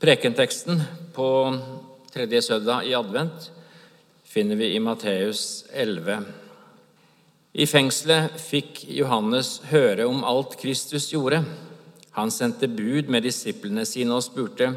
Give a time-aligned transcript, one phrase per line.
[0.00, 0.82] Prekenteksten
[1.12, 1.58] på
[2.12, 3.50] tredje søndag i advent
[4.24, 6.22] finner vi i Matteus 11.
[7.52, 11.42] I fengselet fikk Johannes høre om alt Kristus gjorde.
[12.16, 14.70] Han sendte bud med disiplene sine og spurte,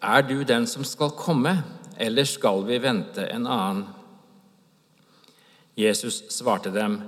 [0.00, 1.52] Er du den som skal komme,
[2.00, 3.82] eller skal vi vente en annen?
[5.76, 7.02] Jesus svarte dem,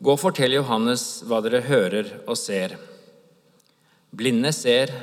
[0.00, 2.78] Gå og fortell Johannes hva dere hører og ser.
[4.16, 4.94] Blinde ser,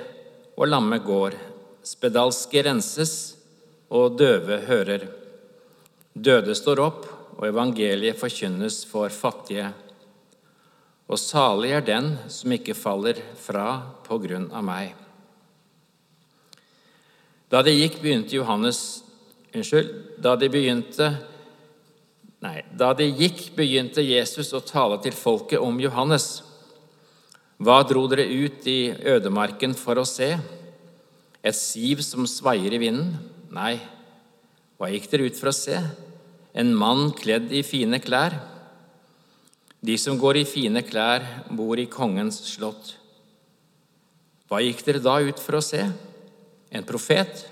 [0.57, 1.37] og lamme går.
[1.87, 3.37] Spedalske renses,
[3.87, 5.05] og døve hører.
[6.11, 7.05] Døde står opp,
[7.37, 9.69] og evangeliet forkynnes for fattige.
[11.07, 13.69] Og salig er den som ikke faller fra
[14.03, 14.95] på grunn av meg.
[17.47, 18.81] Da de gikk, begynte Johannes
[19.55, 20.19] Unnskyld.
[20.19, 21.13] Da de begynte
[22.43, 26.43] Nei, da de gikk, begynte Jesus å tale til folket om Johannes.
[27.57, 30.35] Hva dro dere ut i ødemarken for å se?
[31.47, 33.13] Et siv som svaier i vinden?
[33.55, 33.77] Nei.
[34.75, 35.77] Hva gikk dere ut for å se?
[36.57, 38.35] En mann kledd i fine klær?
[39.79, 42.95] De som går i fine klær, bor i kongens slott.
[44.49, 45.85] Hva gikk dere da ut for å se?
[46.73, 47.45] En profet?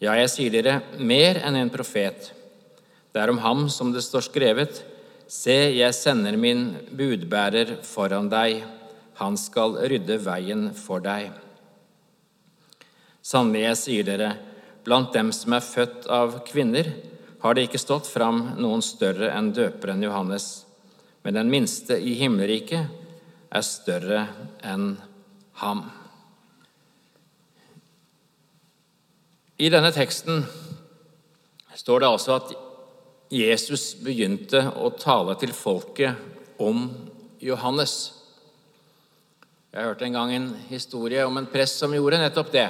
[0.00, 2.30] Ja, jeg sier dere, mer enn en profet.
[3.12, 4.84] Det er om ham som det står skrevet,
[5.28, 8.62] Se, jeg sender min budbærer foran deg,
[9.20, 11.28] han skal rydde veien for deg.
[13.24, 14.30] Sannelig, jeg sier dere,
[14.86, 16.90] blant dem som er født av kvinner,
[17.42, 20.48] har det ikke stått fram noen større enn døperen Johannes,
[21.22, 22.88] men den minste i himmelriket
[23.48, 24.24] er større
[24.66, 24.96] enn
[25.62, 25.84] ham.
[29.58, 30.44] I denne teksten
[31.78, 32.52] står det altså at
[33.34, 36.86] Jesus begynte å tale til folket om
[37.44, 37.96] Johannes.
[39.74, 42.68] Jeg hørte en gang en historie om en prest som gjorde nettopp det,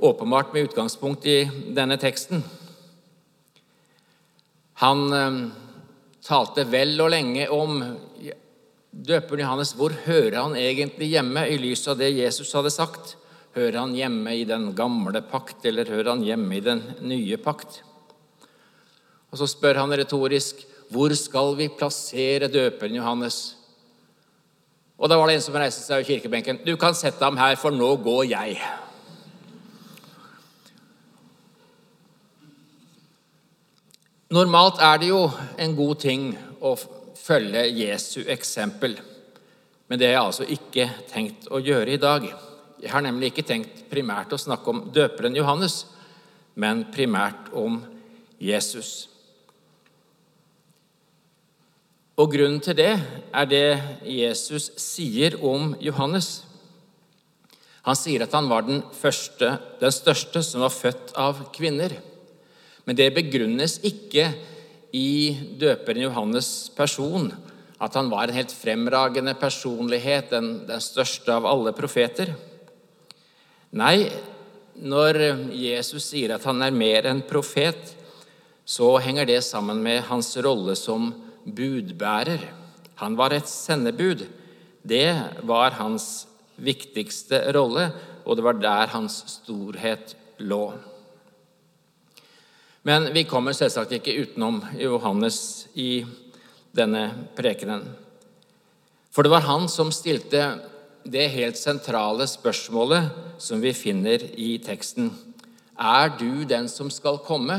[0.00, 1.44] åpenbart med utgangspunkt i
[1.76, 2.42] denne teksten.
[4.80, 5.40] Han eh,
[6.24, 7.82] talte vel og lenge om
[8.90, 9.74] døperen Johannes.
[9.76, 13.14] Hvor hører han egentlig hjemme i lys av det Jesus hadde sagt?
[13.56, 17.82] Hører han hjemme i den gamle pakt, eller hører han hjemme i den nye pakt?
[19.30, 23.56] Og Så spør han retorisk hvor skal vi plassere døperen Johannes?
[24.98, 26.64] Og Da var det en som reiste seg i kirkebenken.
[26.66, 28.58] Du kan sette ham her, for nå går jeg.
[34.30, 35.24] Normalt er det jo
[35.58, 36.28] en god ting
[36.62, 36.76] å
[37.18, 38.92] følge Jesu eksempel,
[39.90, 42.28] men det har jeg altså ikke tenkt å gjøre i dag.
[42.78, 45.80] Jeg har nemlig ikke tenkt primært å snakke om døperen Johannes,
[46.54, 47.80] men primært om
[48.38, 49.08] Jesus.
[52.14, 52.92] Og Grunnen til det
[53.34, 53.66] er det
[54.06, 56.44] Jesus sier om Johannes.
[57.82, 61.98] Han sier at han var den, første, den største som var født av kvinner.
[62.90, 64.24] Men det begrunnes ikke
[64.98, 65.30] i
[65.60, 67.28] døperen Johannes' person,
[67.78, 72.34] at han var en helt fremragende personlighet, den, den største av alle profeter.
[73.78, 74.10] Nei,
[74.74, 75.20] når
[75.54, 77.94] Jesus sier at han er mer enn profet,
[78.66, 81.12] så henger det sammen med hans rolle som
[81.46, 82.42] budbærer.
[83.06, 84.26] Han var et sendebud.
[84.82, 85.14] Det
[85.46, 86.26] var hans
[86.58, 87.92] viktigste rolle,
[88.26, 90.72] og det var der hans storhet lå.
[92.82, 96.00] Men vi kommer selvsagt ikke utenom Johannes i
[96.76, 97.84] denne prekenen.
[99.10, 100.44] For det var han som stilte
[101.04, 103.10] det helt sentrale spørsmålet
[103.42, 105.10] som vi finner i teksten.
[105.80, 107.58] Er du den som skal komme,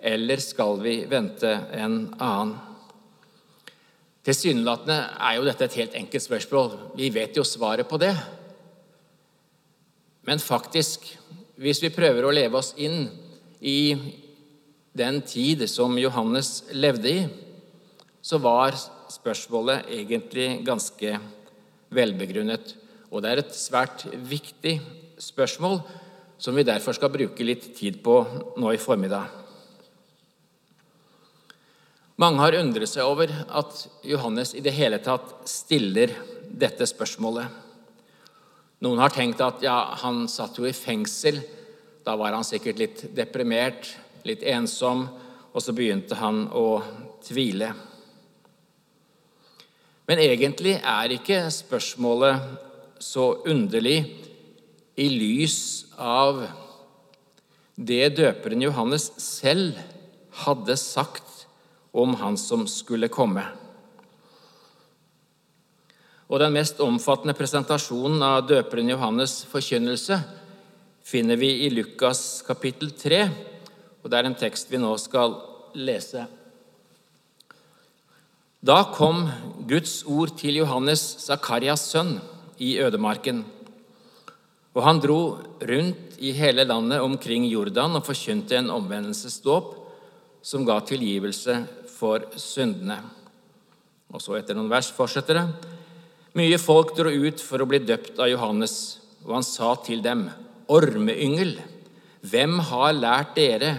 [0.00, 2.56] eller skal vi vente en annen?
[4.26, 6.72] Tilsynelatende er jo dette et helt enkelt spørsmål.
[6.98, 8.10] Vi vet jo svaret på det.
[10.26, 11.06] Men faktisk,
[11.62, 13.04] hvis vi prøver å leve oss inn
[13.62, 13.78] i
[14.96, 17.24] den tid som Johannes levde i,
[18.24, 18.74] så var
[19.12, 21.18] spørsmålet egentlig ganske
[21.94, 22.74] velbegrunnet.
[23.12, 24.78] Og det er et svært viktig
[25.22, 25.80] spørsmål
[26.42, 28.18] som vi derfor skal bruke litt tid på
[28.58, 29.28] nå i formiddag.
[32.16, 36.14] Mange har undret seg over at Johannes i det hele tatt stiller
[36.48, 37.44] dette spørsmålet.
[38.84, 41.42] Noen har tenkt at ja, han satt jo i fengsel.
[42.04, 43.88] Da var han sikkert litt deprimert,
[44.26, 45.06] litt ensom,
[45.52, 46.82] og så begynte han å
[47.24, 47.72] tvile.
[50.06, 53.98] Men egentlig er ikke spørsmålet så underlig
[54.96, 55.58] i lys
[55.98, 56.44] av
[57.76, 59.76] det døperen Johannes selv
[60.46, 61.46] hadde sagt
[61.96, 63.44] om han som skulle komme.
[66.26, 70.18] Og Den mest omfattende presentasjonen av døperen Johannes' forkynnelse
[71.06, 73.20] finner vi i Lukas kapittel 3,
[74.06, 75.32] og det er en tekst vi nå skal
[75.74, 76.28] lese.
[78.62, 79.24] Da kom
[79.66, 82.20] Guds ord til Johannes, Zakarias sønn,
[82.62, 83.40] i ødemarken.
[84.78, 85.18] Og han dro
[85.58, 89.74] rundt i hele landet omkring Jordan og forkynte en omvendelsesdåp
[90.38, 91.58] som ga tilgivelse
[91.90, 93.00] for syndene.
[94.14, 95.74] Og så etter noen vers fortsetter det.
[96.38, 100.28] Mye folk dro ut for å bli døpt av Johannes, og han sa til dem,
[100.70, 101.56] Ormeyngel,
[102.22, 103.74] hvem har lært dere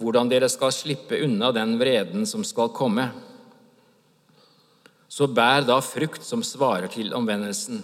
[0.00, 3.10] hvordan dere skal slippe unna den vreden som skal komme?
[5.10, 7.82] Så bær da frukt som svarer til omvendelsen,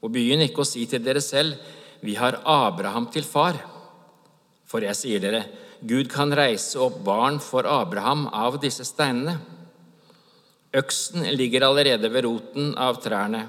[0.00, 1.58] og begynn ikke å si til dere selv,
[2.00, 3.58] vi har Abraham til far.
[4.66, 5.42] For jeg sier dere,
[5.84, 9.36] Gud kan reise opp barn for Abraham av disse steinene.
[10.76, 13.46] Øksen ligger allerede ved roten av trærne.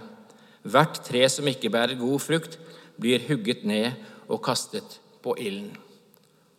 [0.67, 2.57] Hvert tre som ikke bærer god frukt,
[2.99, 3.93] blir hugget ned
[4.27, 5.75] og kastet på ilden.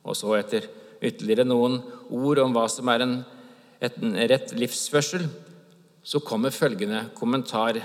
[0.06, 0.68] Og så, etter
[1.02, 1.78] ytterligere noen
[2.10, 3.14] ord om hva som er en,
[3.84, 5.26] en rett livsførsel,
[6.02, 7.80] så kommer følgende kommentar.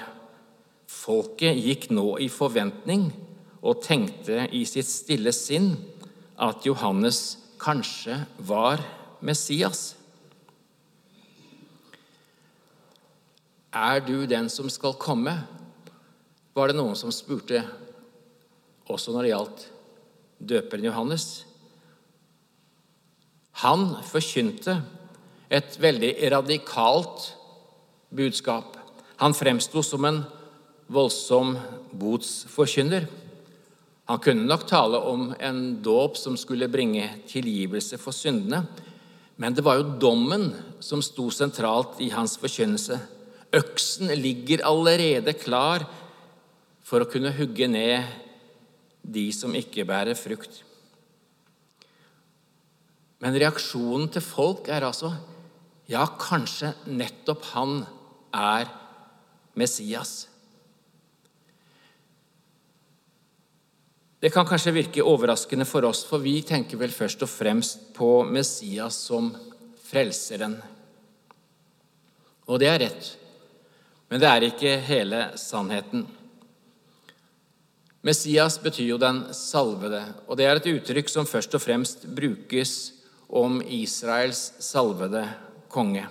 [0.88, 3.10] Folket gikk nå i forventning
[3.63, 5.74] og tenkte i sitt stille sinn
[6.42, 7.24] at Johannes
[7.62, 8.83] kanskje var
[9.24, 9.94] Messias.
[13.74, 15.38] Er du den som skal komme?
[16.54, 17.63] var det noen som spurte,
[18.86, 19.63] også når det gjaldt
[20.54, 21.25] døperen Johannes.
[23.62, 24.80] Han forkynte
[25.54, 27.28] et veldig radikalt
[28.10, 28.78] budskap.
[29.22, 30.24] Han fremsto som en
[30.94, 31.54] voldsom
[31.94, 33.06] botsforkynner.
[34.10, 38.66] Han kunne nok tale om en dåp som skulle bringe tilgivelse for syndene,
[39.40, 40.50] men det var jo dommen
[40.84, 43.00] som sto sentralt i hans forkynnelse.
[43.54, 45.86] Øksen ligger allerede klar
[46.84, 48.04] for å kunne hugge ned
[49.04, 50.62] de som ikke bærer frukt.
[53.24, 55.14] Men reaksjonen til folk er altså
[55.88, 57.84] ja, kanskje nettopp han
[58.36, 58.68] er
[59.60, 60.25] Messias.
[64.24, 68.24] Det kan kanskje virke overraskende for oss, for vi tenker vel først og fremst på
[68.28, 69.30] Messias som
[69.84, 70.56] frelseren.
[72.48, 73.10] Og det er rett.
[74.12, 76.06] Men det er ikke hele sannheten.
[78.04, 83.03] Messias betyr jo den salvede, og det er et uttrykk som først og fremst brukes
[83.33, 85.24] om Israels salvede
[85.74, 86.06] konge.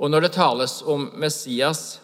[0.00, 2.00] Og når det tales om Messias,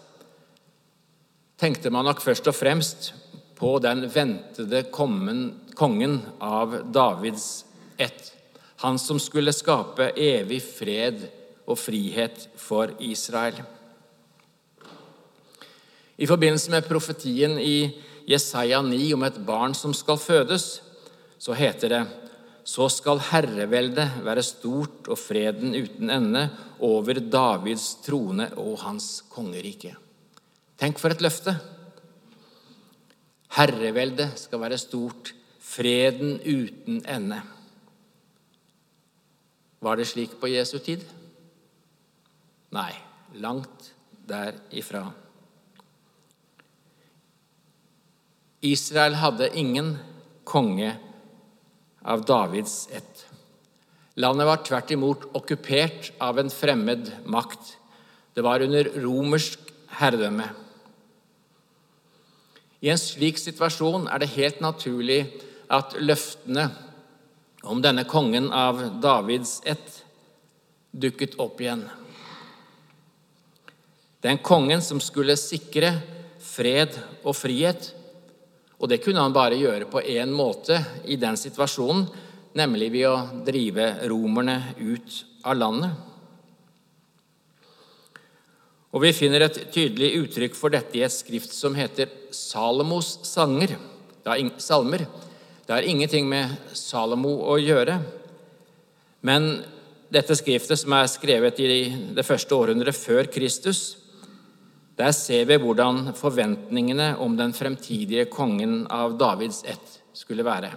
[1.56, 3.14] tenkte man nok først og fremst
[3.56, 7.64] på den ventede kongen av Davids
[7.96, 8.34] ett,
[8.84, 11.24] han som skulle skape evig fred
[11.64, 13.56] og frihet for Israel.
[16.20, 17.96] I forbindelse med profetien i
[18.28, 20.82] Jesaja 9 om et barn som skal fødes,
[21.40, 22.04] så heter det
[22.66, 26.48] så skal herreveldet være stort og freden uten ende
[26.82, 29.94] over Davids trone og hans kongerike.
[30.76, 31.54] Tenk for et løfte!
[33.56, 35.30] Herreveldet skal være stort,
[35.62, 37.38] freden uten ende.
[39.80, 41.06] Var det slik på Jesu tid?
[42.74, 42.90] Nei,
[43.38, 43.92] langt
[44.26, 45.06] derifra.
[48.66, 49.94] Israel hadde ingen
[50.44, 50.96] konge
[52.06, 53.26] av Davids ett.
[54.14, 57.74] Landet var tvert imot okkupert av en fremmed makt.
[58.34, 59.60] Det var under romersk
[59.98, 60.46] herredømme.
[62.80, 65.20] I en slik situasjon er det helt naturlig
[65.72, 66.68] at løftene
[67.66, 70.02] om denne kongen av Davids ett
[70.96, 71.84] dukket opp igjen.
[74.22, 75.92] Den kongen som skulle sikre
[76.42, 77.90] fred og frihet,
[78.76, 80.78] og det kunne han bare gjøre på én måte
[81.08, 82.04] i den situasjonen,
[82.56, 86.02] nemlig ved å drive romerne ut av landet.
[88.96, 93.74] Og Vi finner et tydelig uttrykk for dette i et skrift som heter Salomos sanger.
[94.24, 95.04] Er salmer.
[95.66, 97.98] Det har ingenting med Salomo å gjøre.
[99.20, 99.50] Men
[100.08, 101.68] dette skriftet, som er skrevet i
[102.16, 103.98] det første århundret før Kristus,
[104.96, 110.70] der ser vi hvordan forventningene om den fremtidige kongen av Davids ett skulle være.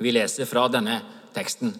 [0.00, 1.00] Vi leser fra denne
[1.36, 1.72] teksten.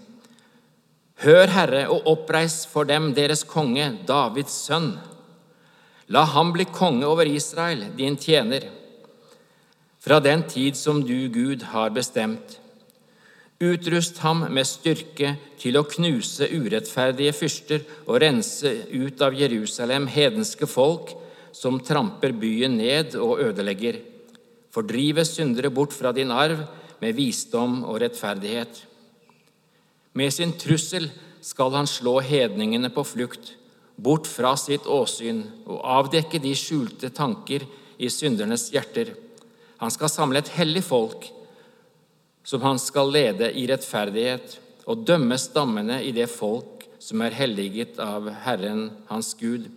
[1.20, 4.94] Hør, Herre, og oppreis for dem deres konge, Davids sønn.
[6.08, 8.64] La ham bli konge over Israel, din tjener,
[10.00, 12.59] fra den tid som du, Gud, har bestemt.
[13.60, 20.64] Utrust ham med styrke til å knuse urettferdige fyrster og rense ut av Jerusalem hedenske
[20.64, 21.12] folk
[21.52, 24.00] som tramper byen ned og ødelegger.
[24.70, 26.60] fordrive syndere bort fra din arv
[27.00, 28.84] med visdom og rettferdighet.
[30.14, 33.56] Med sin trussel skal han slå hedningene på flukt,
[33.96, 37.66] bort fra sitt åsyn, og avdekke de skjulte tanker
[37.98, 39.12] i syndernes hjerter.
[39.82, 41.26] Han skal samle et hellig folk,
[42.44, 44.58] som han skal lede i rettferdighet,
[44.90, 49.68] og dømme stammene i det folk som er helliget av Herren hans Gud.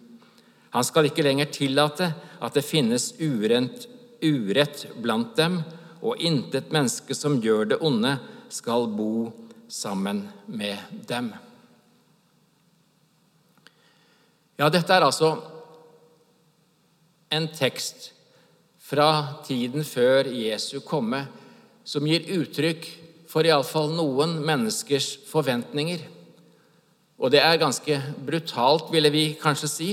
[0.73, 2.09] Han skal ikke lenger tillate
[2.41, 3.87] at det finnes urent,
[4.23, 5.61] urett blant dem,
[6.03, 8.17] og intet menneske som gjør det onde,
[8.49, 9.31] skal bo
[9.71, 10.77] sammen med
[11.09, 11.31] dem.
[14.57, 15.31] Ja, dette er altså
[17.33, 18.11] en tekst
[18.83, 21.23] fra tiden før Jesu komme
[21.83, 22.87] som gir uttrykk
[23.29, 26.03] for iallfall noen menneskers forventninger.
[27.19, 29.91] Og det er ganske brutalt, ville vi kanskje si,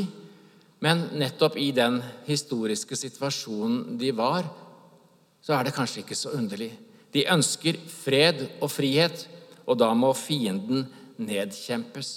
[0.80, 4.49] men nettopp i den historiske situasjonen de var,
[5.44, 6.73] så er det kanskje ikke så underlig.
[7.12, 9.26] De ønsker fred og frihet,
[9.66, 10.87] og da må fienden
[11.20, 12.11] nedkjempes.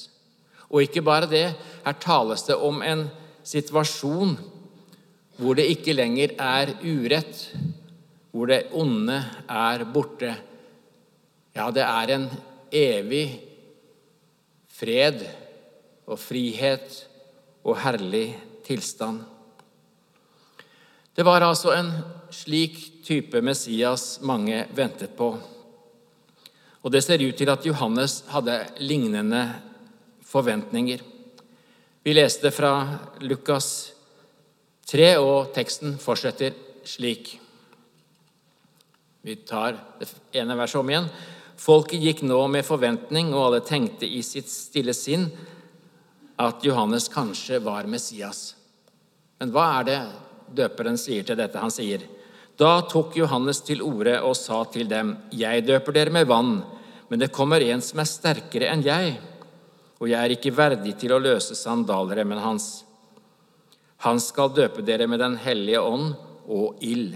[0.72, 1.46] Og ikke bare det,
[1.86, 3.08] her tales det om en
[3.46, 4.38] situasjon
[5.38, 7.48] hvor det ikke lenger er urett,
[8.34, 10.32] hvor det onde er borte.
[11.54, 12.26] Ja, det er en
[12.74, 13.28] evig
[14.74, 15.22] fred
[16.10, 16.96] og frihet
[17.64, 18.34] og herlig
[18.66, 19.22] tilstand.
[21.14, 21.92] Det var altså en
[22.34, 25.36] slik type Messias mange ventet på.
[26.84, 29.46] Og det ser ut til at Johannes hadde lignende
[30.26, 31.06] forventninger.
[32.04, 32.74] Vi leste fra
[33.22, 33.94] Lukas
[34.90, 37.38] 3, og teksten fortsetter slik.
[39.24, 41.06] Vi tar det ene verset om igjen.
[41.56, 45.30] Folket gikk nå med forventning, og alle tenkte i sitt stille sinn
[46.44, 48.58] at Johannes kanskje var Messias.
[49.40, 50.02] Men hva er det
[50.60, 51.62] døperen sier til dette?
[51.62, 52.04] Han sier,
[52.60, 56.62] Da tok Johannes til orde og sa til dem, Jeg døper dere med vann,
[57.08, 59.20] men det kommer en som er sterkere enn jeg,
[60.04, 62.84] og jeg er ikke verdig til å løse sandalremmen hans.
[64.04, 66.12] Han skal døpe dere med Den hellige ånd
[66.44, 67.16] og ild.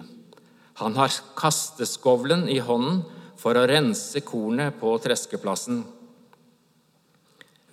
[0.77, 3.01] Han har kasteskovlen i hånden
[3.37, 5.81] for å rense kornet på treskeplassen.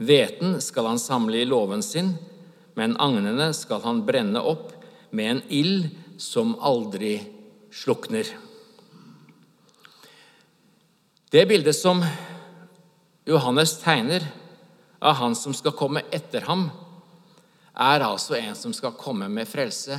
[0.00, 2.14] Hveten skal han samle i låven sin,
[2.74, 4.72] men agnene skal han brenne opp
[5.14, 7.18] med en ild som aldri
[7.74, 8.26] slukner.
[11.30, 12.02] Det bildet som
[13.26, 14.26] Johannes tegner
[14.98, 16.68] av han som skal komme etter ham,
[17.74, 19.98] er altså en som skal komme med frelse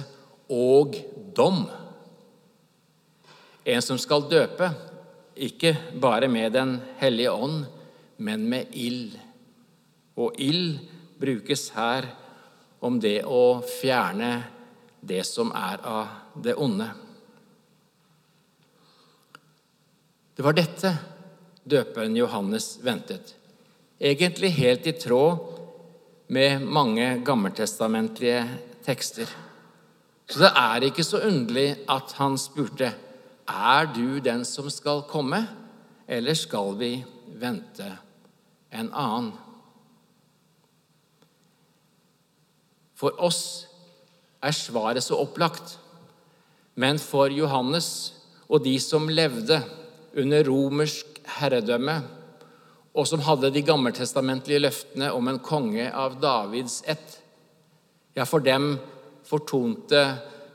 [0.49, 0.95] og
[1.35, 1.65] dom.
[3.65, 4.69] En som skal døpe,
[5.35, 7.65] ikke bare med Den hellige ånd,
[8.17, 9.17] men med ild.
[10.15, 10.79] Og ild
[11.19, 12.05] brukes her
[12.79, 14.43] om det å fjerne
[15.01, 16.87] det som er av det onde.
[20.35, 20.91] Det var dette
[21.63, 23.33] døperen Johannes ventet.
[23.99, 25.39] Egentlig helt i tråd
[26.27, 28.43] med mange gammeltestamentlige
[28.85, 29.29] tekster.
[30.29, 32.91] Så det er ikke så underlig at han spurte
[33.45, 35.45] er du den som skal komme,
[36.07, 36.91] eller skal vi
[37.39, 37.87] vente
[38.73, 39.33] en annen?
[42.95, 43.67] For oss
[44.45, 45.77] er svaret så opplagt,
[46.79, 47.89] men for Johannes
[48.47, 49.59] og de som levde
[50.15, 51.99] under romersk herredømme,
[52.95, 57.19] og som hadde de gammeltestamentlige løftene om en konge av Davids ett,
[58.15, 58.77] ja, for dem
[59.27, 60.05] fortonte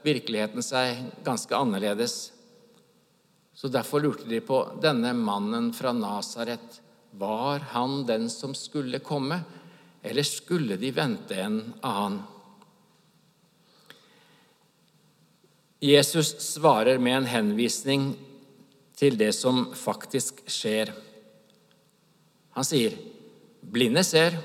[0.06, 2.30] virkeligheten seg ganske annerledes.
[3.60, 6.78] Så Derfor lurte de på denne mannen fra Nasaret.
[7.10, 9.36] Var han den som skulle komme,
[10.02, 12.22] eller skulle de vente en annen?
[15.80, 18.06] Jesus svarer med en henvisning
[18.96, 20.94] til det som faktisk skjer.
[22.56, 22.96] Han sier,
[23.60, 24.40] 'Blinde ser,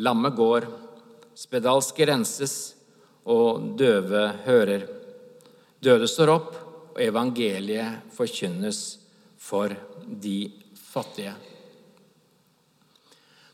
[0.00, 0.70] lamme går,
[1.36, 2.56] spedalske renses,
[3.28, 4.88] og døve hører.'
[5.80, 6.69] Døde står opp,
[7.00, 8.98] og evangeliet forkynnes
[9.40, 9.72] for
[10.04, 11.32] de fattige.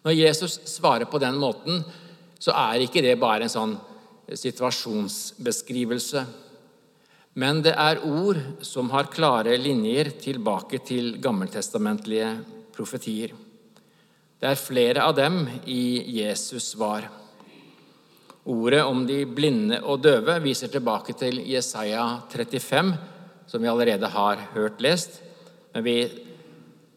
[0.02, 1.84] Når Jesus svarer på den måten,
[2.38, 3.76] så er ikke det bare en sånn
[4.26, 6.24] situasjonsbeskrivelse.
[7.38, 12.32] Men det er ord som har klare linjer tilbake til gammeltestamentlige
[12.74, 13.34] profetier.
[14.40, 17.06] Det er flere av dem i Jesus' svar.
[18.46, 22.94] Ordet om de blinde og døve viser tilbake til Jesaja 35,
[23.46, 25.20] som vi allerede har hørt lest,
[25.72, 25.96] men vi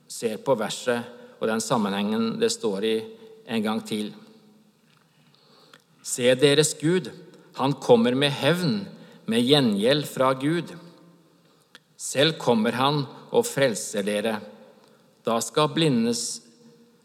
[0.10, 2.98] ser på verset og den sammenhengen det står i,
[3.50, 4.12] en gang til.
[6.06, 7.10] Se deres Gud,
[7.58, 8.84] han kommer med hevn,
[9.30, 10.74] med gjengjeld fra Gud.
[11.98, 13.04] Selv kommer han
[13.34, 14.38] og frelser dere.
[15.26, 16.42] Da skal blindes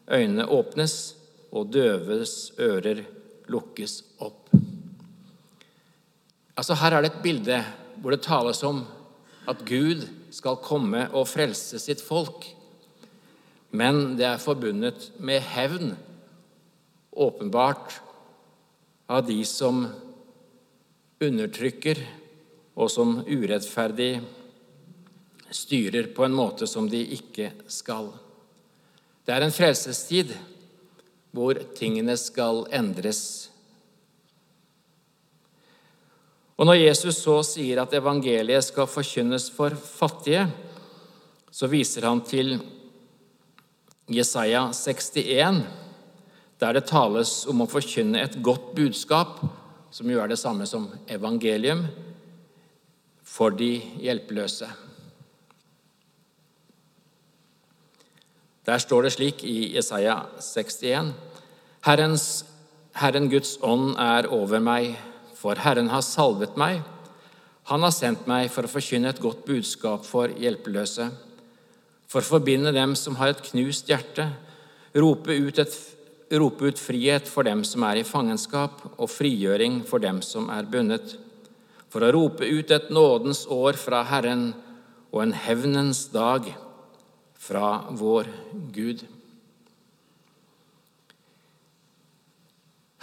[0.08, 1.14] øyne åpnes
[1.54, 3.04] og døves ører
[3.50, 4.52] lukkes opp.
[6.54, 7.62] Altså Her er det et bilde
[8.00, 8.84] hvor det tales om
[9.50, 12.46] at Gud skal komme og frelse sitt folk.
[13.74, 15.94] Men det er forbundet med hevn,
[17.14, 18.00] åpenbart,
[19.10, 19.84] av de som
[21.22, 22.00] undertrykker
[22.74, 24.16] og som urettferdig
[25.54, 28.08] styrer på en måte som de ikke skal.
[29.24, 30.32] Det er en frelsestid
[31.34, 33.50] hvor tingene skal endres.
[36.54, 40.46] Og Når Jesus så sier at evangeliet skal forkynnes for fattige,
[41.50, 42.56] så viser han til
[44.10, 45.64] Jesaja 61,
[46.60, 49.40] der det tales om å forkynne et godt budskap,
[49.90, 51.86] som jo er det samme som evangelium,
[53.24, 54.68] for de hjelpeløse.
[58.64, 61.10] Der står det slik i Jesaja 61.:
[61.84, 62.44] Herrens,
[62.94, 64.94] Herren Guds ånd er over meg,
[65.44, 66.80] for Herren har salvet meg.
[67.68, 71.10] Han har sendt meg for å forkynne et godt budskap for hjelpeløse,
[72.08, 74.24] for å forbinde dem som har et knust hjerte,
[74.96, 75.74] rope ut, et,
[76.40, 80.68] rope ut frihet for dem som er i fangenskap, og frigjøring for dem som er
[80.68, 81.16] bundet,
[81.92, 84.46] for å rope ut et nådens år fra Herren
[85.12, 86.48] og en hevnens dag
[87.36, 88.32] fra vår
[88.72, 89.04] Gud.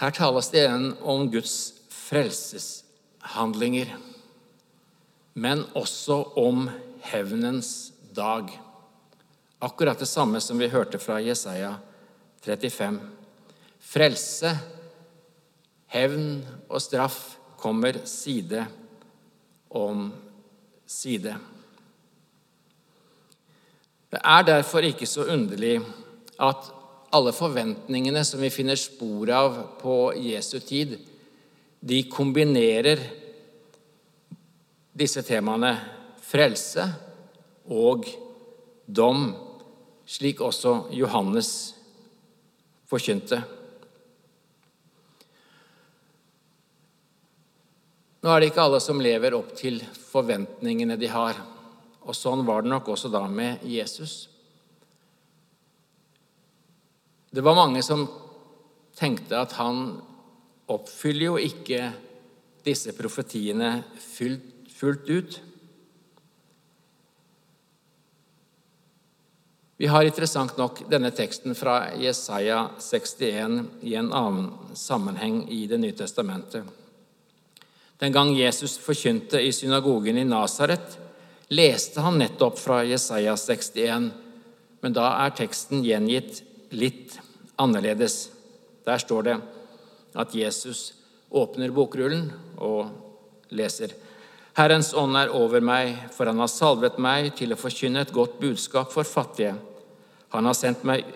[0.02, 1.81] Her tales det igjen om Guds
[2.12, 3.94] frelseshandlinger,
[5.32, 6.66] men også om
[7.08, 8.50] hevnens dag.
[9.62, 11.70] Akkurat det samme som vi hørte fra Jesaja
[12.44, 12.98] 35.
[13.80, 14.50] Frelse,
[15.94, 18.66] hevn og straff kommer side
[19.70, 20.10] om
[20.84, 21.32] side.
[24.12, 25.78] Det er derfor ikke så underlig
[26.36, 26.68] at
[27.12, 30.98] alle forventningene som vi finner spor av på Jesu tid,
[31.82, 33.00] de kombinerer
[34.94, 35.72] disse temaene
[36.22, 36.84] frelse
[37.74, 38.06] og
[38.86, 39.32] dom,
[40.06, 41.50] slik også Johannes
[42.86, 43.40] forkynte.
[48.22, 49.80] Nå er det ikke alle som lever opp til
[50.12, 51.40] forventningene de har.
[52.06, 54.28] Og sånn var det nok også da med Jesus.
[57.32, 58.06] Det var mange som
[58.94, 59.96] tenkte at han
[60.70, 61.90] oppfyller jo ikke
[62.66, 64.48] disse profetiene fullt,
[64.82, 65.36] ut.
[69.78, 75.78] Vi har interessant nok denne teksten fra Jesaja 61 i en annen sammenheng i Det
[75.78, 76.66] nye testamentet.
[78.02, 80.98] Den gang Jesus forkynte i synagogen i Nasaret,
[81.46, 84.10] leste han nettopp fra Jesaja 61,
[84.82, 86.42] men da er teksten gjengitt
[86.74, 87.20] litt
[87.54, 88.32] annerledes.
[88.82, 89.36] Der står det
[90.14, 90.92] at Jesus
[91.32, 92.28] åpner bokrullen
[92.60, 93.94] og leser.
[94.56, 98.36] Herrens ånd er over meg, for han har salvet meg til å forkynne et godt
[98.40, 99.54] budskap for fattige.
[100.36, 101.06] Han har sendt meg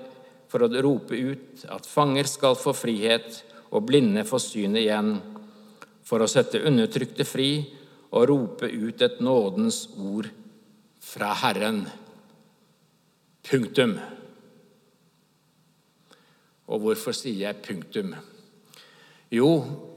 [0.48, 3.42] for å rope ut at fanger skal få frihet
[3.74, 5.16] og blinde få synet igjen,
[6.06, 7.50] for å sette undertrykte fri
[8.14, 10.30] og rope ut et nådens ord
[11.02, 11.82] fra Herren.
[13.46, 13.96] Punktum.
[16.66, 18.14] Og hvorfor sier jeg punktum?
[19.32, 19.50] Jo,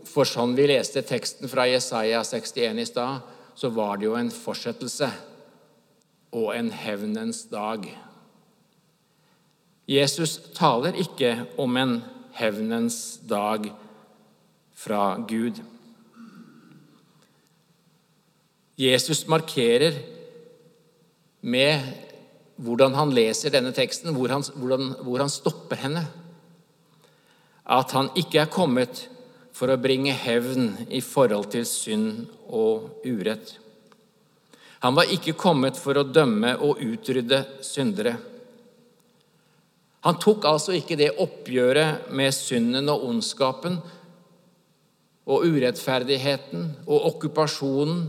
[0.09, 4.31] for sånn vi leste teksten fra Jesaja 61 i stad, så var det jo en
[4.33, 5.09] fortsettelse
[6.33, 7.85] og en hevnens dag.
[9.89, 11.99] Jesus taler ikke om en
[12.37, 13.69] hevnens dag
[14.77, 15.59] fra Gud.
[18.79, 19.97] Jesus markerer
[21.41, 21.83] med
[22.59, 26.05] hvordan han leser denne teksten, hvor han, hvordan, hvor han stopper henne.
[27.69, 29.07] At han ikke er kommet
[29.59, 33.57] for å bringe hevn i forhold til synd og urett.
[34.79, 38.15] Han var ikke kommet for å dømme og utrydde syndere.
[40.07, 43.75] Han tok altså ikke det oppgjøret med synden og ondskapen
[45.29, 48.05] og urettferdigheten og okkupasjonen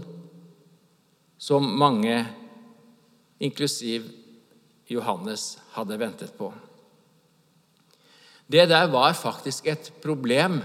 [1.40, 2.22] som mange,
[3.42, 4.06] inklusiv
[4.90, 6.52] Johannes, hadde ventet på.
[8.50, 10.60] Det der var faktisk et problem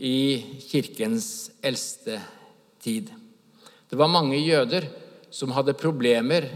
[0.00, 2.16] i kirkens eldste
[2.80, 3.10] tid.
[3.90, 4.86] Det var mange jøder
[5.30, 6.46] som hadde problemer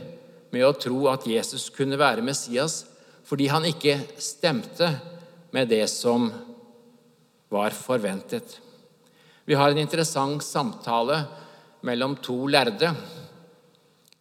[0.54, 2.86] med å tro at Jesus kunne være Messias,
[3.28, 4.88] fordi han ikke stemte
[5.52, 6.30] med det som
[7.52, 8.60] var forventet.
[9.44, 11.20] Vi har en interessant samtale
[11.84, 12.94] mellom to lærde.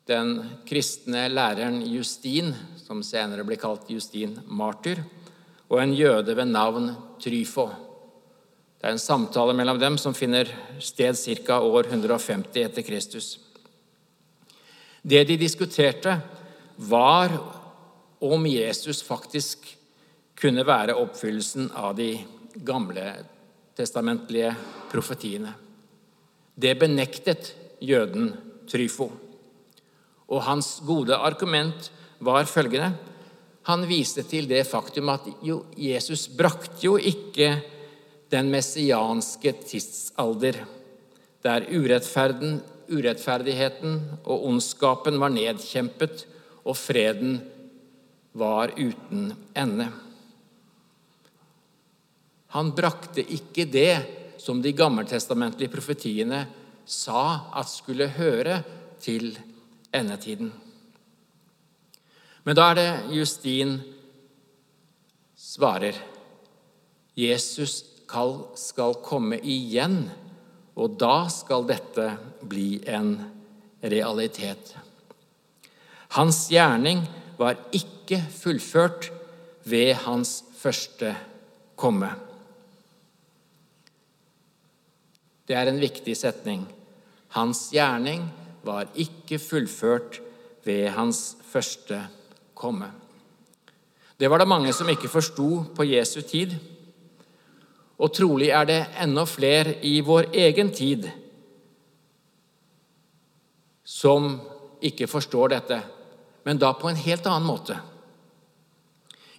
[0.06, 5.00] den kristne læreren Justin, som senere ble kalt Justin martyr,
[5.72, 6.90] og en jøde ved navn
[7.24, 7.70] Tryfo.
[8.84, 10.50] Det er en samtale mellom dem som finner
[10.84, 11.62] sted ca.
[11.64, 13.38] år 150 etter Kristus.
[15.00, 16.18] Det de diskuterte,
[16.76, 17.32] var
[18.20, 19.70] om Jesus faktisk
[20.36, 22.10] kunne være oppfyllelsen av de
[22.60, 23.08] gamle
[23.80, 24.52] testamentlige
[24.92, 25.56] profetiene.
[26.52, 28.34] Det benektet jøden
[28.68, 29.14] Tryfo.
[30.28, 31.88] Og hans gode argument
[32.20, 32.98] var følgende
[33.64, 37.62] Han viste til det faktum at jo, Jesus brakte jo ikke
[38.34, 40.64] den messianske tidsalder,
[41.44, 46.26] der urettferdigheten og ondskapen var nedkjempet,
[46.64, 47.42] og freden
[48.34, 49.88] var uten ende.
[52.56, 54.06] Han brakte ikke det
[54.42, 56.46] som de gammeltestamentlige profetiene
[56.86, 58.62] sa at skulle høre
[59.04, 59.38] til
[59.94, 60.52] endetiden.
[62.44, 63.78] Men da er det Justin
[65.40, 65.96] svarer
[67.16, 67.93] Jesus
[68.60, 70.06] skal komme igjen,
[70.78, 72.08] og da skal dette
[72.46, 73.16] bli en
[73.82, 74.74] realitet.
[76.14, 77.02] Hans gjerning
[77.40, 79.10] var ikke fullført
[79.66, 81.14] ved hans første
[81.80, 82.12] komme.
[85.48, 86.64] Det er en viktig setning.
[87.36, 88.28] Hans gjerning
[88.64, 90.22] var ikke fullført
[90.64, 92.00] ved hans første
[92.56, 92.92] komme.
[94.20, 96.54] Det var det mange som ikke forsto på Jesu tid.
[98.04, 101.08] Og trolig er det enda flere i vår egen tid
[103.88, 104.36] som
[104.84, 105.78] ikke forstår dette,
[106.44, 107.78] men da på en helt annen måte.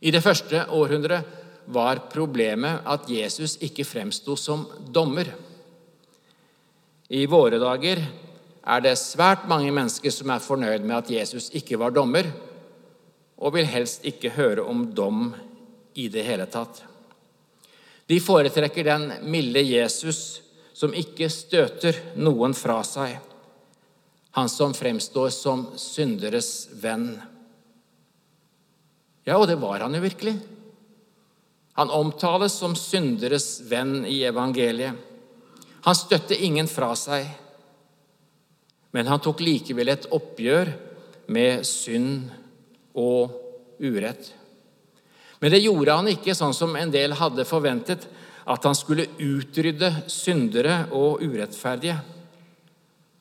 [0.01, 5.29] I det første århundret var problemet at Jesus ikke fremsto som dommer.
[7.09, 8.01] I våre dager
[8.65, 12.29] er det svært mange mennesker som er fornøyd med at Jesus ikke var dommer,
[13.37, 15.33] og vil helst ikke høre om dom
[16.01, 16.85] i det hele tatt.
[18.07, 20.43] De foretrekker den milde Jesus
[20.75, 23.15] som ikke støter noen fra seg,
[24.35, 27.15] han som fremstår som synderes venn.
[29.25, 30.35] Ja, og det var han jo virkelig.
[31.79, 34.99] Han omtales som synderes venn i evangeliet.
[35.85, 37.27] Han støtte ingen fra seg,
[38.95, 40.71] men han tok likevel et oppgjør
[41.35, 42.29] med synd
[42.95, 43.35] og
[43.83, 44.31] urett.
[45.45, 48.07] Men det gjorde han ikke sånn som en del hadde forventet,
[48.49, 51.99] at han skulle utrydde syndere og urettferdige.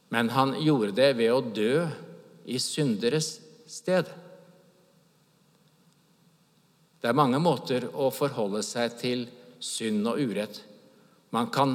[0.07, 1.81] Men han gjorde det ved å dø
[2.47, 3.27] i synderes
[3.67, 4.07] sted.
[7.03, 9.25] Det er mange måter å forholde seg til
[9.59, 10.61] synd og urett.
[11.35, 11.73] Man kan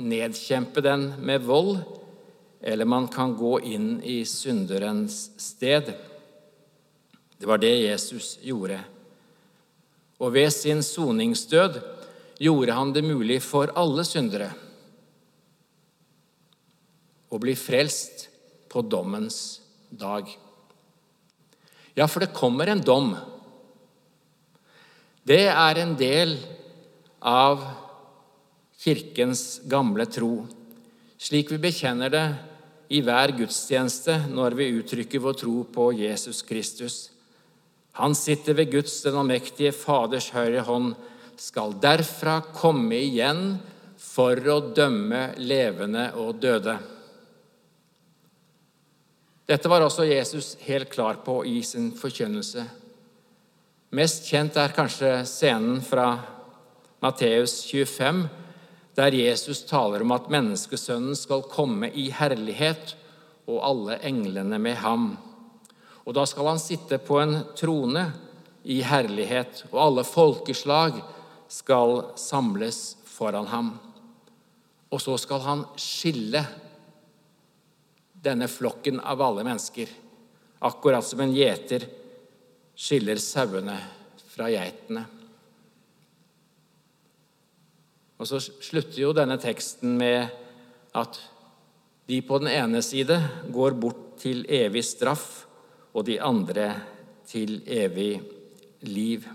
[0.00, 1.74] nedkjempe den med vold,
[2.64, 5.92] eller man kan gå inn i synderens sted.
[7.36, 8.80] Det var det Jesus gjorde.
[10.20, 11.80] Og ved sin soningsdød
[12.40, 14.50] gjorde han det mulig for alle syndere
[17.30, 18.26] å bli frelst
[18.70, 20.26] på dommens dag.
[21.94, 23.12] Ja, for det kommer en dom.
[25.26, 26.36] Det er en del
[27.20, 27.62] av
[28.80, 30.46] Kirkens gamle tro,
[31.20, 32.26] slik vi bekjenner det
[32.90, 37.10] i hver gudstjeneste når vi uttrykker vår tro på Jesus Kristus.
[37.98, 40.94] Han sitter ved Guds den allmektige Faders høyre hånd,
[41.40, 43.58] skal derfra komme igjen
[44.00, 46.76] for å dømme levende og døde.
[49.50, 52.62] Dette var også Jesus helt klar på i sin forkynnelse.
[53.98, 56.12] Mest kjent er kanskje scenen fra
[57.02, 58.20] Matteus 25,
[58.94, 62.94] der Jesus taler om at menneskesønnen skal komme i herlighet
[63.50, 65.10] og alle englene med ham.
[66.06, 68.06] Og da skal han sitte på en trone
[68.62, 71.00] i herlighet, og alle folkeslag
[71.50, 73.70] skal samles foran ham.
[74.90, 76.42] Og så skal han skille
[78.20, 79.88] denne flokken av alle mennesker,
[80.60, 81.86] akkurat som en gjeter
[82.80, 83.76] skiller sauene
[84.30, 85.04] fra geitene.
[88.20, 90.28] Og så slutter jo denne teksten med
[90.96, 91.20] at
[92.10, 93.16] de på den ene side
[93.54, 95.46] går bort til evig straff,
[95.92, 96.66] og de andre
[97.26, 98.20] til evig
[98.86, 99.26] liv.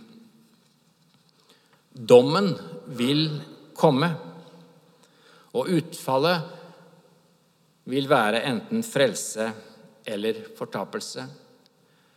[1.96, 2.52] Dommen
[2.98, 3.28] vil
[3.76, 4.10] komme,
[5.56, 6.52] og utfallet
[7.92, 9.50] vil være enten frelse
[10.06, 11.26] eller fortapelse.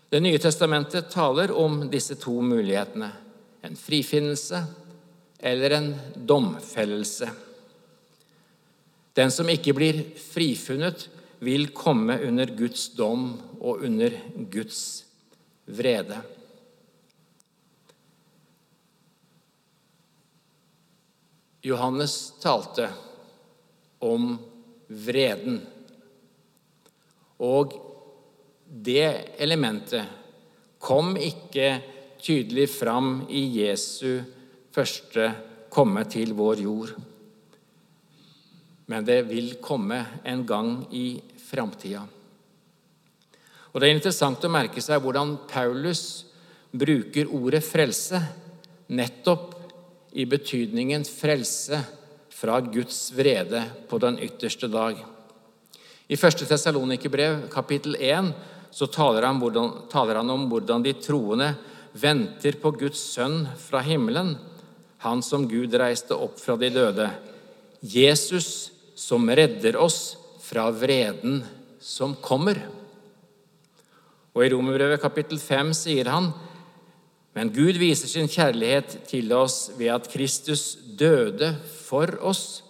[0.09, 3.11] Det nye testamentet taler om disse to mulighetene
[3.62, 4.62] en frifinnelse
[5.38, 7.29] eller en domfellelse.
[9.14, 14.14] Den som ikke blir frifunnet, vil komme under Guds dom og under
[14.51, 14.81] Guds
[15.66, 16.18] vrede.
[21.62, 22.88] Johannes talte
[23.98, 24.33] om
[24.88, 25.61] vreden.
[27.42, 27.74] Og
[28.68, 30.07] det elementet
[30.79, 31.70] kom ikke
[32.22, 34.20] tydelig fram i Jesu
[34.74, 35.31] første
[35.70, 36.94] komme til vår jord.
[38.88, 42.04] Men det vil komme en gang i framtida.
[43.72, 46.02] Og Det er interessant å merke seg hvordan Paulus
[46.72, 48.20] bruker ordet frelse
[48.88, 49.54] nettopp
[50.18, 51.80] i betydningen frelse
[52.32, 55.00] fra Guds vrede på den ytterste dag.
[56.08, 56.44] I 1.
[56.48, 58.32] Tessalonikerbrev, kapittel 1,
[58.70, 61.50] så taler han, hvordan, taler han, om hvordan de troende
[61.92, 64.37] venter på Guds sønn fra himmelen,
[65.04, 67.11] han som Gud reiste opp fra de døde,
[67.82, 70.16] Jesus som redder oss
[70.48, 71.42] fra vreden
[71.80, 72.61] som kommer.
[74.32, 76.32] Og I Romerbrevet kapittel 5 sier han
[77.38, 81.52] men Gud viser sin kjærlighet til oss ved at Kristus døde
[81.84, 82.64] for oss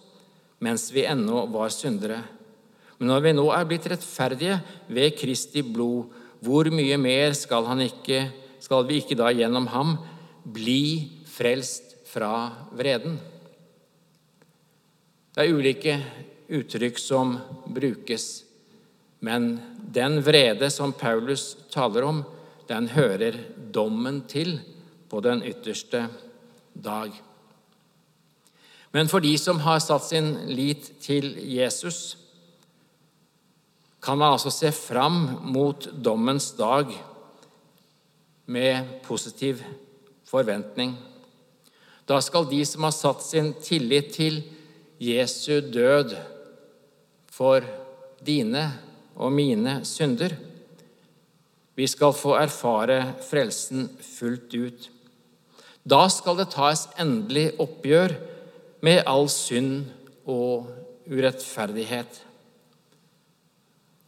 [0.61, 2.19] mens vi ennå var syndere.
[2.99, 4.59] Men når vi nå er blitt rettferdige
[4.91, 6.11] ved Kristi blod,
[6.45, 8.27] hvor mye mer skal, ikke,
[8.61, 9.95] skal vi ikke da gjennom ham
[10.43, 13.17] bli frelst fra vreden?
[15.33, 15.97] Det er ulike
[16.49, 18.45] uttrykk som brukes,
[19.21, 19.59] men
[19.93, 22.23] den vrede som Paulus taler om,
[22.69, 23.37] den hører
[23.73, 24.59] dommen til
[25.09, 26.07] på den ytterste
[26.73, 27.13] dag.
[28.93, 32.17] Men for de som har satt sin lit til Jesus,
[34.03, 36.93] kan man altså se fram mot dommens dag
[38.47, 39.61] med positiv
[40.29, 40.95] forventning.
[42.09, 44.41] Da skal de som har satt sin tillit til
[45.01, 46.15] Jesu død
[47.39, 47.63] for
[48.25, 48.65] dine
[49.19, 50.35] og mine synder,
[51.79, 54.89] vi skal få erfare frelsen fullt ut.
[55.87, 58.17] Da skal det tas endelig oppgjør
[58.83, 59.87] med all synd
[60.27, 60.67] og
[61.07, 62.25] urettferdighet.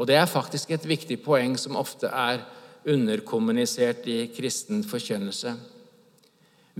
[0.01, 2.41] Og Det er faktisk et viktig poeng som ofte er
[2.89, 5.53] underkommunisert i kristen forkynnelse.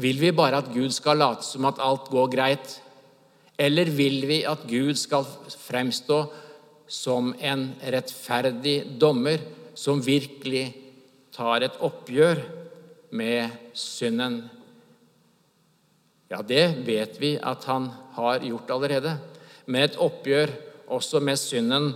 [0.01, 2.81] Vil vi bare at Gud skal late som at alt går greit,
[3.61, 5.27] eller vil vi at Gud skal
[5.67, 6.21] fremstå
[6.91, 9.43] som en rettferdig dommer
[9.79, 10.71] som virkelig
[11.35, 12.41] tar et oppgjør
[13.15, 14.41] med synden.
[16.31, 19.17] Ja, det vet vi at han har gjort allerede.
[19.67, 20.53] Med et oppgjør
[20.91, 21.93] også med synden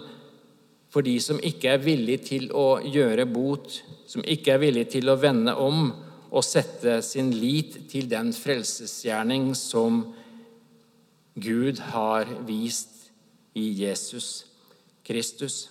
[0.94, 5.10] for de som ikke er villige til å gjøre bot, som ikke er villige til
[5.10, 5.88] å vende om
[6.34, 10.02] og sette sin lit til den frelsesgjerning som
[11.34, 13.10] Gud har vist
[13.54, 14.44] i Jesus
[15.02, 15.68] Kristus.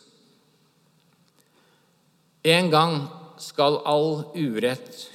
[2.44, 3.06] En gang
[3.40, 5.06] skal all urett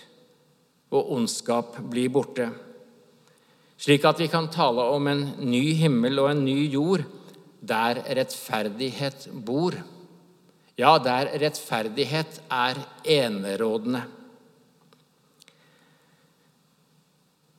[0.89, 2.49] og ondskap bli borte,
[3.77, 7.05] slik at vi kan tale om en ny himmel og en ny jord
[7.61, 9.77] der rettferdighet bor.
[10.79, 14.07] Ja, der rettferdighet er enerådende.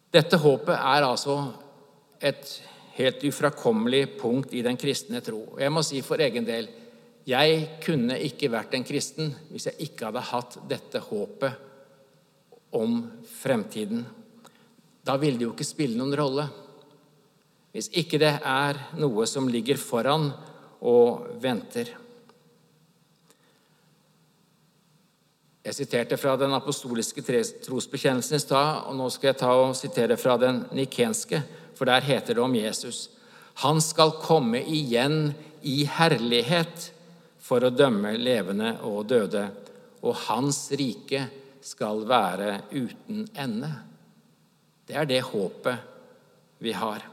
[0.10, 1.38] Dette håpet er altså
[2.26, 2.58] et
[3.00, 5.42] helt ufrakommelig punkt i den kristne tro.
[5.56, 6.68] Og jeg må si for egen del
[7.30, 11.68] jeg kunne ikke vært en kristen hvis jeg ikke hadde hatt dette håpet
[12.76, 13.04] om
[13.40, 14.06] fremtiden.
[15.06, 16.48] Da ville det jo ikke spille noen rolle.
[17.74, 20.32] Hvis ikke det er noe som ligger foran
[20.86, 21.92] og venter.
[25.70, 27.22] Jeg siterte fra den apostoliske
[27.66, 31.44] trosbekjennelsen i stad, og nå skal jeg ta og sitere fra den nikenske,
[31.80, 33.08] for der heter det om Jesus.
[33.64, 35.32] Han skal komme igjen
[35.64, 36.90] i herlighet
[37.40, 39.46] for å dømme levende og døde,
[40.04, 41.24] og hans rike
[41.64, 43.70] skal være uten ende.
[44.84, 47.06] Det er det håpet vi har.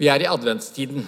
[0.00, 1.04] Vi er i adventstiden,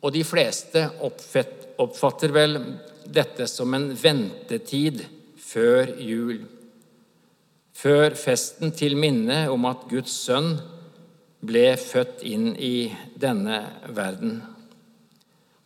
[0.00, 2.58] og de fleste oppfatter vel
[3.04, 5.04] dette som en ventetid
[5.40, 6.40] før jul.
[7.82, 10.52] Før festen til minne om at Guds sønn
[11.42, 13.56] ble født inn i denne
[13.90, 14.36] verden.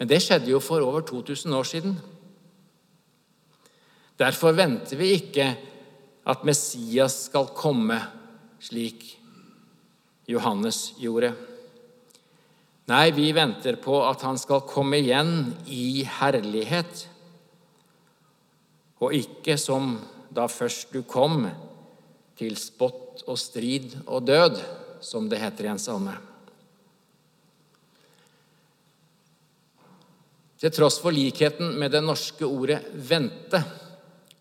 [0.01, 1.99] Men det skjedde jo for over 2000 år siden.
[4.17, 5.51] Derfor venter vi ikke
[6.27, 8.01] at Messias skal komme,
[8.65, 9.05] slik
[10.27, 11.35] Johannes gjorde.
[12.89, 17.09] Nei, vi venter på at han skal komme igjen i herlighet,
[19.05, 19.99] og ikke som
[20.33, 21.45] da først du kom,
[22.37, 24.61] til spott og strid og død,
[25.01, 26.15] som det heter i en salme.
[30.57, 33.63] Til tross for likheten med det norske ordet 'vente',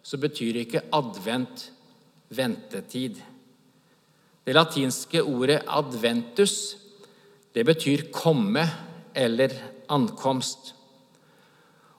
[0.03, 1.71] så betyr ikke advent
[2.29, 3.15] ventetid.
[4.45, 6.77] Det latinske ordet 'adventus'
[7.55, 8.69] det betyr 'komme'
[9.15, 9.49] eller
[9.89, 10.73] 'ankomst'.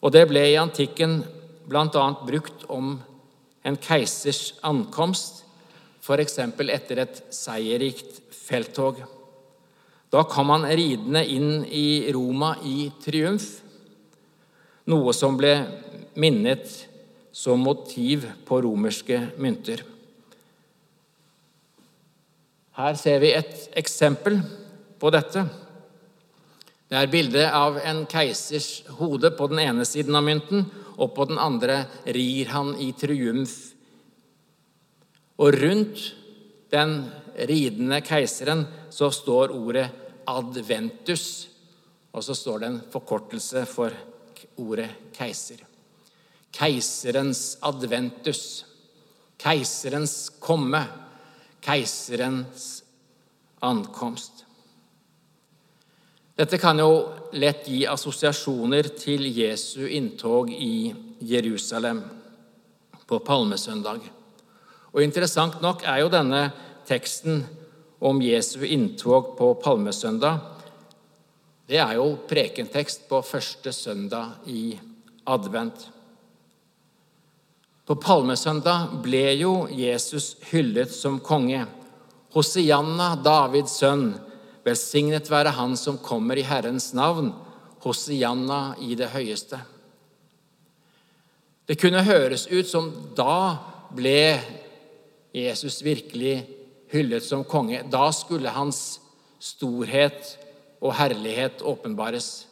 [0.00, 1.24] Og det ble i antikken
[1.68, 2.12] bl.a.
[2.26, 3.02] brukt om
[3.64, 5.45] en keisers ankomst,
[6.06, 6.38] f.eks.
[6.38, 9.02] etter et seierrikt felttog.
[10.10, 13.48] Da kom han ridende inn i Roma i triumf,
[14.86, 15.56] noe som ble
[16.14, 16.70] minnet
[17.34, 19.82] som motiv på romerske mynter.
[22.76, 24.38] Her ser vi et eksempel
[25.00, 25.42] på dette.
[26.86, 31.26] Det er bilde av en keisers hode på den ene siden av mynten, og på
[31.28, 33.56] den andre rir han i triumf.
[35.36, 36.14] Og rundt
[36.72, 36.98] den
[37.48, 39.90] ridende keiseren så står ordet
[40.26, 41.48] 'adventus',
[42.12, 43.90] og så står det en forkortelse for
[44.56, 45.64] ordet 'keiser'.
[46.52, 48.64] Keiserens adventus,
[49.38, 50.86] keiserens komme,
[51.60, 52.82] keiserens
[53.60, 54.44] ankomst.
[56.36, 56.90] Dette kan jo
[57.32, 62.02] lett gi assosiasjoner til Jesu inntog i Jerusalem
[63.06, 64.15] på palmesøndag.
[64.96, 66.48] Og Interessant nok er jo denne
[66.88, 67.44] teksten
[68.00, 70.56] om Jesu inntog på palmesøndag
[71.66, 74.76] det er jo prekentekst på første søndag i
[75.26, 75.88] advent.
[77.86, 81.64] På palmesøndag ble jo Jesus hyllet som konge.
[82.34, 84.12] Hosianna, Davids sønn,
[84.66, 87.32] Velsignet være Han som kommer i Herrens navn,
[87.82, 89.60] Hosianna i det høyeste.
[91.66, 93.58] Det kunne høres ut som da
[93.94, 94.38] ble
[95.36, 96.46] Jesus virkelig
[96.92, 97.82] hyllet som konge.
[97.92, 99.00] Da skulle hans
[99.42, 100.36] storhet
[100.80, 102.46] og herlighet åpenbares.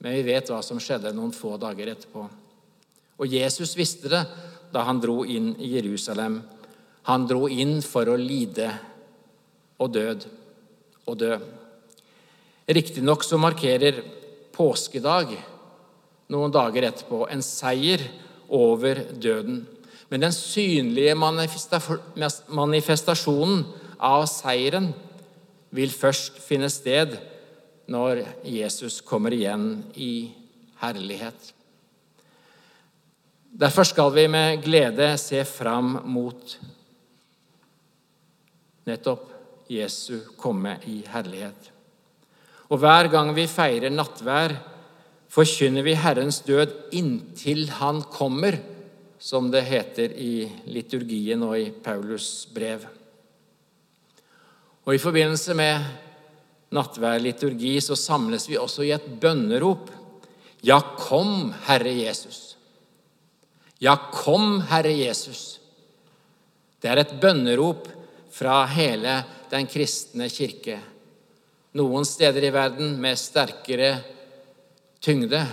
[0.00, 2.24] Men vi vet hva som skjedde noen få dager etterpå.
[3.20, 4.22] Og Jesus visste det
[4.72, 6.40] da han dro inn i Jerusalem.
[7.10, 8.70] Han dro inn for å lide
[9.80, 10.26] og død
[11.10, 11.34] og dø.
[12.70, 13.98] Riktignok så markerer
[14.54, 15.34] påskedag
[16.30, 18.04] noen dager etterpå en seier
[18.46, 19.64] over døden.
[20.10, 23.62] Men den synlige manifestasjonen
[24.02, 24.90] av seieren
[25.70, 27.14] vil først finne sted
[27.90, 30.30] når Jesus kommer igjen i
[30.82, 31.54] herlighet.
[33.50, 36.58] Derfor skal vi med glede se fram mot
[38.86, 39.26] nettopp
[39.70, 41.70] Jesu komme i herlighet.
[42.70, 44.54] Og hver gang vi feirer nattvær,
[45.30, 48.58] forkynner vi Herrens død inntil Han kommer,
[49.20, 52.86] som det heter i liturgien og i Paulus brev.
[54.88, 55.84] Og I forbindelse med
[56.72, 59.90] nattværliturgi så samles vi også i et bønnerop.
[60.64, 62.56] Ja, kom, Herre Jesus.
[63.80, 65.60] Ja, kom, Herre Jesus.
[66.80, 67.88] Det er et bønnerop
[68.32, 69.20] fra hele
[69.52, 70.78] den kristne kirke.
[71.76, 73.98] Noen steder i verden med sterkere
[75.04, 75.44] tyngde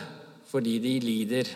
[0.48, 1.50] fordi de lider.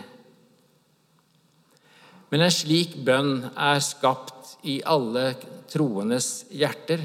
[2.32, 5.34] Men en slik bønn er skapt i alle
[5.72, 7.04] troendes hjerter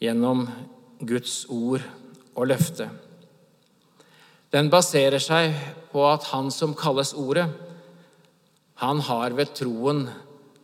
[0.00, 0.46] gjennom
[1.04, 1.84] Guds ord
[2.36, 2.88] og løfte.
[4.52, 5.52] Den baserer seg
[5.92, 7.48] på at Han som kalles Ordet,
[8.76, 10.02] han har ved troen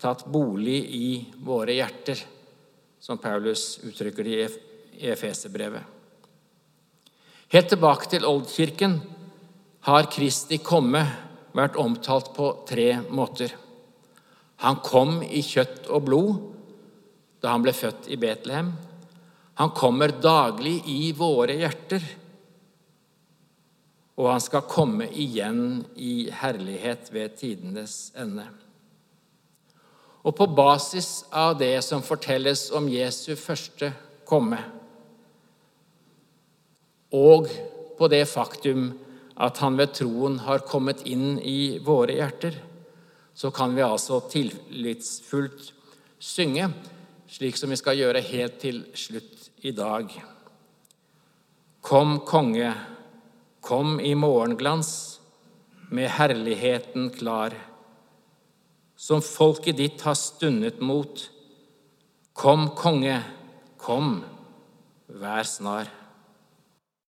[0.01, 1.07] tatt bolig i
[1.45, 2.21] våre hjerter
[3.01, 4.49] som Paulus uttrykker det
[5.01, 5.81] i Efeserbrevet.
[7.53, 8.99] Helt tilbake til oldkirken
[9.89, 11.03] har Kristi komme
[11.57, 13.53] vært omtalt på tre måter.
[14.63, 16.33] Han kom i kjøtt og blod
[17.43, 18.71] da han ble født i Betlehem.
[19.59, 22.05] Han kommer daglig i våre hjerter.
[24.21, 28.47] Og han skal komme igjen i herlighet ved tidenes ende.
[30.23, 33.91] Og på basis av det som fortelles om Jesu første
[34.29, 34.61] komme,
[37.13, 37.49] og
[37.99, 38.93] på det faktum
[39.37, 42.57] at han ved troen har kommet inn i våre hjerter,
[43.35, 45.73] så kan vi altså tillitsfullt
[46.23, 46.69] synge,
[47.33, 50.13] slik som vi skal gjøre helt til slutt i dag.
[51.83, 52.75] Kom, konge,
[53.65, 55.21] kom i morgenglans,
[55.93, 57.53] med herligheten klar
[59.03, 61.25] som folket ditt har stundet mot.
[62.33, 63.17] Kom, konge,
[63.77, 64.21] kom,
[65.11, 65.91] vær snar.